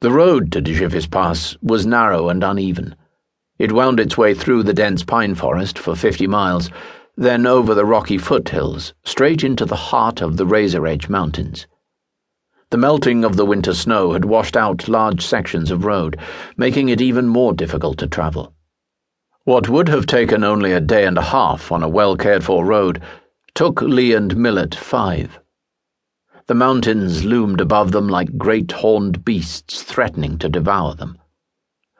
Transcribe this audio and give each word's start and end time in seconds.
The 0.00 0.12
road 0.12 0.52
to 0.52 0.62
Deshivas 0.62 1.10
Pass 1.10 1.56
was 1.60 1.84
narrow 1.84 2.28
and 2.28 2.44
uneven. 2.44 2.94
It 3.58 3.72
wound 3.72 3.98
its 3.98 4.16
way 4.16 4.32
through 4.32 4.62
the 4.62 4.72
dense 4.72 5.02
pine 5.02 5.34
forest 5.34 5.76
for 5.76 5.96
fifty 5.96 6.28
miles, 6.28 6.70
then 7.16 7.46
over 7.46 7.74
the 7.74 7.84
rocky 7.84 8.16
foothills, 8.16 8.94
straight 9.04 9.42
into 9.42 9.64
the 9.64 9.74
heart 9.90 10.22
of 10.22 10.36
the 10.36 10.46
Razor 10.46 10.86
Edge 10.86 11.08
Mountains. 11.08 11.66
The 12.70 12.76
melting 12.76 13.24
of 13.24 13.34
the 13.34 13.44
winter 13.44 13.74
snow 13.74 14.12
had 14.12 14.24
washed 14.24 14.56
out 14.56 14.86
large 14.86 15.26
sections 15.26 15.72
of 15.72 15.84
road, 15.84 16.16
making 16.56 16.90
it 16.90 17.00
even 17.00 17.26
more 17.26 17.52
difficult 17.52 17.98
to 17.98 18.06
travel. 18.06 18.54
What 19.42 19.68
would 19.68 19.88
have 19.88 20.06
taken 20.06 20.44
only 20.44 20.70
a 20.70 20.80
day 20.80 21.06
and 21.06 21.18
a 21.18 21.22
half 21.22 21.72
on 21.72 21.82
a 21.82 21.88
well 21.88 22.16
cared 22.16 22.44
for 22.44 22.64
road 22.64 23.02
took 23.52 23.82
Lee 23.82 24.12
and 24.14 24.36
Millet 24.36 24.76
five. 24.76 25.40
The 26.48 26.54
mountains 26.54 27.26
loomed 27.26 27.60
above 27.60 27.92
them 27.92 28.08
like 28.08 28.38
great 28.38 28.72
horned 28.72 29.22
beasts 29.22 29.82
threatening 29.82 30.38
to 30.38 30.48
devour 30.48 30.94
them. 30.94 31.18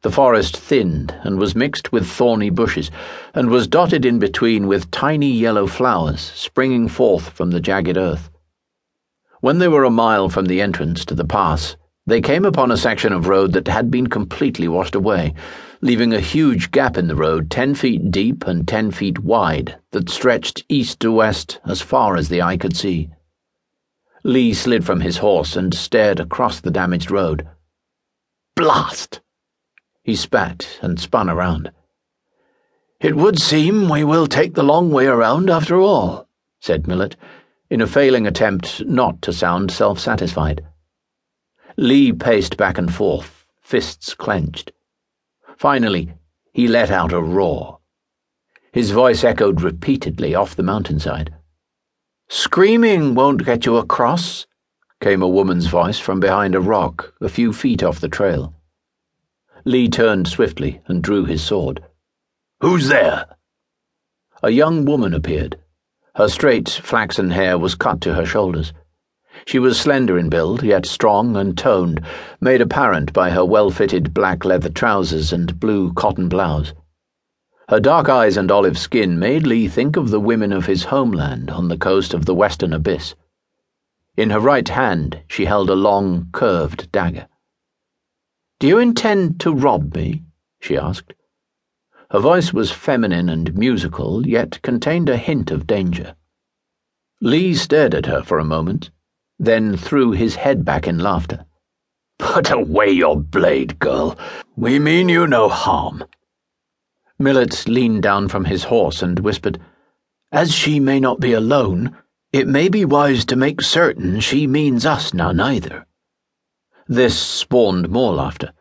The 0.00 0.10
forest 0.10 0.56
thinned 0.56 1.14
and 1.24 1.38
was 1.38 1.54
mixed 1.54 1.92
with 1.92 2.08
thorny 2.08 2.48
bushes, 2.48 2.90
and 3.34 3.50
was 3.50 3.68
dotted 3.68 4.06
in 4.06 4.18
between 4.18 4.66
with 4.66 4.90
tiny 4.90 5.30
yellow 5.30 5.66
flowers 5.66 6.32
springing 6.34 6.88
forth 6.88 7.28
from 7.28 7.50
the 7.50 7.60
jagged 7.60 7.98
earth. 7.98 8.30
When 9.42 9.58
they 9.58 9.68
were 9.68 9.84
a 9.84 9.90
mile 9.90 10.30
from 10.30 10.46
the 10.46 10.62
entrance 10.62 11.04
to 11.04 11.14
the 11.14 11.26
pass, 11.26 11.76
they 12.06 12.22
came 12.22 12.46
upon 12.46 12.72
a 12.72 12.78
section 12.78 13.12
of 13.12 13.28
road 13.28 13.52
that 13.52 13.68
had 13.68 13.90
been 13.90 14.06
completely 14.06 14.68
washed 14.68 14.94
away, 14.94 15.34
leaving 15.82 16.14
a 16.14 16.18
huge 16.18 16.70
gap 16.70 16.96
in 16.96 17.08
the 17.08 17.14
road 17.14 17.50
ten 17.50 17.74
feet 17.74 18.10
deep 18.10 18.46
and 18.46 18.66
ten 18.66 18.90
feet 18.90 19.18
wide 19.18 19.76
that 19.90 20.08
stretched 20.08 20.64
east 20.70 20.98
to 21.00 21.12
west 21.12 21.60
as 21.66 21.82
far 21.82 22.16
as 22.16 22.30
the 22.30 22.40
eye 22.40 22.56
could 22.56 22.74
see. 22.74 23.10
Lee 24.22 24.52
slid 24.52 24.84
from 24.84 25.00
his 25.00 25.18
horse 25.18 25.56
and 25.56 25.74
stared 25.74 26.20
across 26.20 26.60
the 26.60 26.70
damaged 26.70 27.10
road. 27.10 27.48
Blast! 28.54 29.20
He 30.02 30.14
spat 30.14 30.78
and 30.82 31.00
spun 31.00 31.30
around. 31.30 31.72
It 33.00 33.16
would 33.16 33.38
seem 33.38 33.88
we 33.88 34.04
will 34.04 34.26
take 34.26 34.54
the 34.54 34.62
long 34.62 34.90
way 34.90 35.06
around 35.06 35.48
after 35.48 35.78
all, 35.78 36.28
said 36.60 36.86
Millet 36.86 37.16
in 37.70 37.80
a 37.80 37.86
failing 37.86 38.26
attempt 38.26 38.84
not 38.84 39.22
to 39.22 39.32
sound 39.32 39.70
self 39.70 39.98
satisfied. 39.98 40.66
Lee 41.76 42.12
paced 42.12 42.56
back 42.56 42.76
and 42.76 42.92
forth, 42.92 43.46
fists 43.62 44.12
clenched. 44.14 44.72
Finally, 45.56 46.12
he 46.52 46.66
let 46.66 46.90
out 46.90 47.12
a 47.12 47.20
roar. 47.20 47.78
His 48.72 48.90
voice 48.90 49.24
echoed 49.24 49.62
repeatedly 49.62 50.34
off 50.34 50.56
the 50.56 50.62
mountainside. 50.62 51.32
Screaming 52.32 53.16
won't 53.16 53.44
get 53.44 53.66
you 53.66 53.76
across, 53.76 54.46
came 55.00 55.20
a 55.20 55.28
woman's 55.28 55.66
voice 55.66 55.98
from 55.98 56.20
behind 56.20 56.54
a 56.54 56.60
rock 56.60 57.12
a 57.20 57.28
few 57.28 57.52
feet 57.52 57.82
off 57.82 58.00
the 58.00 58.08
trail. 58.08 58.54
Lee 59.64 59.88
turned 59.88 60.28
swiftly 60.28 60.80
and 60.86 61.02
drew 61.02 61.24
his 61.24 61.42
sword. 61.42 61.82
Who's 62.60 62.86
there? 62.86 63.26
A 64.44 64.50
young 64.50 64.84
woman 64.84 65.12
appeared 65.12 65.58
her 66.14 66.28
straight, 66.28 66.68
flaxen 66.68 67.30
hair 67.30 67.58
was 67.58 67.74
cut 67.74 68.00
to 68.02 68.14
her 68.14 68.24
shoulders. 68.24 68.72
She 69.44 69.58
was 69.58 69.80
slender 69.80 70.16
in 70.16 70.28
build, 70.28 70.62
yet 70.62 70.86
strong 70.86 71.36
and 71.36 71.58
toned, 71.58 72.00
made 72.40 72.60
apparent 72.60 73.12
by 73.12 73.30
her 73.30 73.44
well 73.44 73.72
fitted 73.72 74.14
black 74.14 74.44
leather 74.44 74.70
trousers 74.70 75.32
and 75.32 75.58
blue 75.58 75.92
cotton 75.94 76.28
blouse. 76.28 76.74
Her 77.70 77.78
dark 77.78 78.08
eyes 78.08 78.36
and 78.36 78.50
olive 78.50 78.76
skin 78.76 79.16
made 79.16 79.46
Lee 79.46 79.68
think 79.68 79.96
of 79.96 80.10
the 80.10 80.18
women 80.18 80.52
of 80.52 80.66
his 80.66 80.86
homeland 80.86 81.50
on 81.50 81.68
the 81.68 81.78
coast 81.78 82.12
of 82.12 82.26
the 82.26 82.34
western 82.34 82.72
abyss. 82.72 83.14
In 84.16 84.30
her 84.30 84.40
right 84.40 84.68
hand, 84.68 85.22
she 85.28 85.44
held 85.44 85.70
a 85.70 85.76
long, 85.76 86.30
curved 86.32 86.90
dagger. 86.90 87.28
Do 88.58 88.66
you 88.66 88.80
intend 88.80 89.38
to 89.42 89.54
rob 89.54 89.94
me? 89.94 90.24
she 90.58 90.76
asked. 90.76 91.12
Her 92.10 92.18
voice 92.18 92.52
was 92.52 92.72
feminine 92.72 93.28
and 93.28 93.54
musical, 93.54 94.26
yet 94.26 94.60
contained 94.62 95.08
a 95.08 95.16
hint 95.16 95.52
of 95.52 95.68
danger. 95.68 96.16
Lee 97.20 97.54
stared 97.54 97.94
at 97.94 98.06
her 98.06 98.24
for 98.24 98.40
a 98.40 98.44
moment, 98.44 98.90
then 99.38 99.76
threw 99.76 100.10
his 100.10 100.34
head 100.34 100.64
back 100.64 100.88
in 100.88 100.98
laughter. 100.98 101.46
Put 102.18 102.50
away 102.50 102.90
your 102.90 103.16
blade, 103.16 103.78
girl. 103.78 104.18
We 104.56 104.80
mean 104.80 105.08
you 105.08 105.28
no 105.28 105.48
harm. 105.48 106.02
Millet 107.20 107.68
leaned 107.68 108.02
down 108.02 108.28
from 108.28 108.46
his 108.46 108.64
horse 108.64 109.02
and 109.02 109.18
whispered, 109.18 109.60
As 110.32 110.54
she 110.54 110.80
may 110.80 110.98
not 110.98 111.20
be 111.20 111.34
alone, 111.34 111.94
it 112.32 112.48
may 112.48 112.70
be 112.70 112.86
wise 112.86 113.26
to 113.26 113.36
make 113.36 113.60
certain 113.60 114.20
she 114.20 114.46
means 114.46 114.86
us 114.86 115.12
none 115.12 115.38
either. 115.38 115.86
This 116.88 117.18
spawned 117.18 117.90
more 117.90 118.14
laughter. 118.14 118.52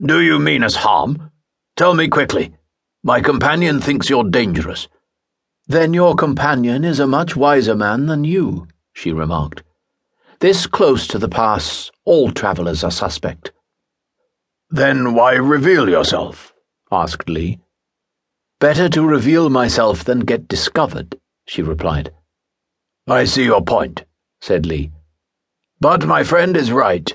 Do 0.00 0.20
you 0.20 0.38
mean 0.38 0.62
us 0.62 0.76
harm? 0.76 1.32
Tell 1.76 1.94
me 1.94 2.06
quickly. 2.06 2.54
My 3.02 3.20
companion 3.20 3.80
thinks 3.80 4.08
you're 4.08 4.30
dangerous. 4.30 4.86
Then 5.66 5.92
your 5.92 6.14
companion 6.14 6.84
is 6.84 7.00
a 7.00 7.06
much 7.08 7.34
wiser 7.34 7.74
man 7.74 8.06
than 8.06 8.22
you, 8.22 8.68
she 8.92 9.10
remarked. 9.12 9.64
This 10.38 10.68
close 10.68 11.08
to 11.08 11.18
the 11.18 11.28
pass, 11.28 11.90
all 12.04 12.30
travellers 12.30 12.84
are 12.84 12.92
suspect. 12.92 13.50
Then 14.70 15.14
why 15.14 15.34
reveal 15.34 15.88
yourself? 15.88 16.54
asked 16.92 17.28
Lee. 17.28 17.58
Better 18.62 18.88
to 18.90 19.04
reveal 19.04 19.50
myself 19.50 20.04
than 20.04 20.20
get 20.20 20.46
discovered, 20.46 21.18
she 21.46 21.62
replied. 21.62 22.12
I 23.08 23.24
see 23.24 23.42
your 23.42 23.60
point, 23.60 24.04
said 24.40 24.66
Lee. 24.66 24.92
But 25.80 26.06
my 26.06 26.22
friend 26.22 26.56
is 26.56 26.70
right. 26.70 27.12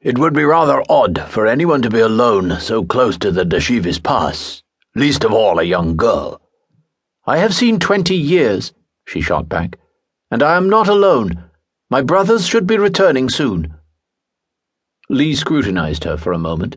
It 0.00 0.18
would 0.18 0.34
be 0.34 0.44
rather 0.44 0.84
odd 0.88 1.26
for 1.28 1.48
anyone 1.48 1.82
to 1.82 1.90
be 1.90 1.98
alone 1.98 2.60
so 2.60 2.84
close 2.84 3.18
to 3.18 3.32
the 3.32 3.44
Deshivas 3.44 4.00
Pass 4.00 4.62
least 4.94 5.24
of 5.24 5.32
all 5.32 5.58
a 5.58 5.64
young 5.64 5.96
girl. 5.96 6.40
I 7.26 7.38
have 7.38 7.56
seen 7.56 7.80
twenty 7.80 8.14
years, 8.14 8.72
she 9.04 9.20
shot 9.20 9.48
back, 9.48 9.76
and 10.30 10.44
I 10.44 10.56
am 10.56 10.70
not 10.70 10.86
alone. 10.86 11.50
My 11.90 12.02
brothers 12.02 12.46
should 12.46 12.68
be 12.68 12.78
returning 12.78 13.28
soon. 13.28 13.74
Lee 15.08 15.34
scrutinized 15.34 16.04
her 16.04 16.16
for 16.16 16.32
a 16.32 16.38
moment. 16.38 16.76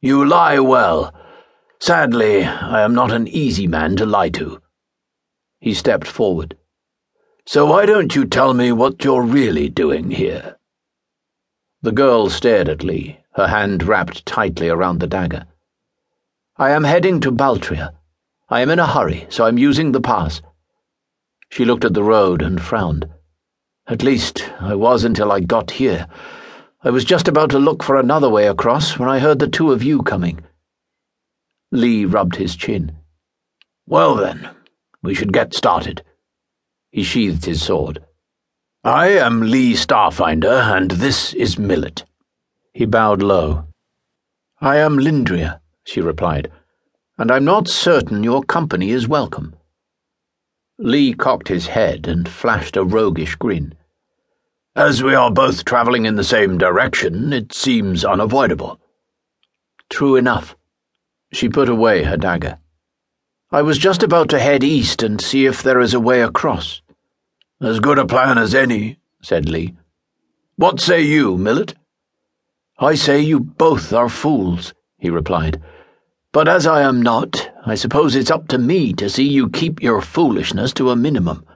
You 0.00 0.24
lie 0.24 0.58
well. 0.58 1.12
Sadly, 1.78 2.44
I 2.44 2.82
am 2.82 2.94
not 2.94 3.12
an 3.12 3.28
easy 3.28 3.66
man 3.66 3.96
to 3.96 4.06
lie 4.06 4.30
to. 4.30 4.60
He 5.60 5.74
stepped 5.74 6.06
forward. 6.06 6.56
So 7.44 7.66
why 7.66 7.86
don't 7.86 8.14
you 8.14 8.24
tell 8.24 8.54
me 8.54 8.72
what 8.72 9.04
you're 9.04 9.22
really 9.22 9.68
doing 9.68 10.10
here? 10.10 10.56
The 11.82 11.92
girl 11.92 12.30
stared 12.30 12.68
at 12.68 12.82
Lee, 12.82 13.20
her 13.34 13.48
hand 13.48 13.82
wrapped 13.84 14.26
tightly 14.26 14.68
around 14.68 14.98
the 14.98 15.06
dagger. 15.06 15.46
I 16.56 16.70
am 16.70 16.84
heading 16.84 17.20
to 17.20 17.30
Baltria. 17.30 17.92
I 18.48 18.62
am 18.62 18.70
in 18.70 18.78
a 18.78 18.86
hurry, 18.86 19.26
so 19.28 19.44
I'm 19.44 19.58
using 19.58 19.92
the 19.92 20.00
pass. 20.00 20.40
She 21.50 21.64
looked 21.64 21.84
at 21.84 21.94
the 21.94 22.02
road 22.02 22.42
and 22.42 22.60
frowned. 22.60 23.08
At 23.86 24.02
least, 24.02 24.50
I 24.60 24.74
was 24.74 25.04
until 25.04 25.30
I 25.30 25.40
got 25.40 25.72
here. 25.72 26.08
I 26.82 26.90
was 26.90 27.04
just 27.04 27.28
about 27.28 27.50
to 27.50 27.58
look 27.58 27.82
for 27.82 27.96
another 27.96 28.28
way 28.28 28.48
across 28.48 28.98
when 28.98 29.08
I 29.08 29.18
heard 29.18 29.38
the 29.38 29.46
two 29.46 29.70
of 29.70 29.82
you 29.82 30.02
coming. 30.02 30.40
Lee 31.76 32.04
rubbed 32.04 32.36
his 32.36 32.56
chin. 32.56 32.96
Well, 33.86 34.16
then, 34.16 34.48
we 35.02 35.14
should 35.14 35.32
get 35.32 35.54
started. 35.54 36.02
He 36.90 37.02
sheathed 37.02 37.44
his 37.44 37.62
sword. 37.62 38.02
I 38.82 39.08
am 39.08 39.42
Lee 39.42 39.74
Starfinder, 39.74 40.76
and 40.76 40.90
this 40.90 41.34
is 41.34 41.58
Millet. 41.58 42.04
He 42.72 42.86
bowed 42.86 43.22
low. 43.22 43.66
I 44.60 44.78
am 44.78 44.98
Lindria 44.98 45.60
she 45.86 46.00
replied, 46.00 46.50
and 47.16 47.30
I'm 47.30 47.44
not 47.44 47.68
certain 47.68 48.24
your 48.24 48.42
company 48.42 48.90
is 48.90 49.06
welcome. 49.06 49.54
Lee 50.78 51.14
cocked 51.14 51.48
his 51.48 51.68
head 51.68 52.08
and 52.08 52.28
flashed 52.28 52.76
a 52.76 52.84
roguish 52.84 53.36
grin. 53.36 53.74
As 54.74 55.02
we 55.02 55.14
are 55.14 55.30
both 55.30 55.64
travelling 55.64 56.04
in 56.04 56.16
the 56.16 56.24
same 56.24 56.58
direction, 56.58 57.32
it 57.32 57.52
seems 57.52 58.04
unavoidable. 58.04 58.80
True 59.88 60.16
enough. 60.16 60.55
She 61.36 61.48
put 61.48 61.68
away 61.68 62.02
her 62.02 62.16
dagger. 62.16 62.58
I 63.52 63.62
was 63.62 63.78
just 63.78 64.02
about 64.02 64.28
to 64.30 64.38
head 64.38 64.64
east 64.64 65.02
and 65.02 65.20
see 65.20 65.46
if 65.46 65.62
there 65.62 65.80
is 65.80 65.94
a 65.94 66.00
way 66.00 66.22
across. 66.22 66.82
As 67.60 67.78
good 67.78 67.98
a 67.98 68.06
plan 68.06 68.38
as 68.38 68.54
any, 68.54 68.98
said 69.22 69.48
Lee. 69.48 69.76
What 70.56 70.80
say 70.80 71.02
you, 71.02 71.36
Millet? 71.38 71.74
I 72.78 72.94
say 72.94 73.20
you 73.20 73.38
both 73.38 73.92
are 73.92 74.08
fools, 74.08 74.74
he 74.98 75.10
replied 75.10 75.62
but 76.36 76.48
as 76.48 76.66
I 76.66 76.82
am 76.82 77.00
not, 77.00 77.50
I 77.64 77.76
suppose 77.76 78.14
it's 78.14 78.30
up 78.30 78.46
to 78.48 78.58
me 78.58 78.92
to 78.92 79.08
see 79.08 79.26
you 79.26 79.48
keep 79.48 79.82
your 79.82 80.02
foolishness 80.02 80.74
to 80.74 80.90
a 80.90 80.94
minimum. 80.94 81.46